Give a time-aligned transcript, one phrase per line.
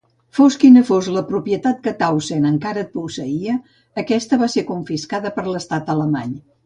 [0.35, 3.55] Fos quina fos la propietat que Tausend encara posseïa,
[4.05, 6.35] aquesta va ser confiscada per l'estat alemany.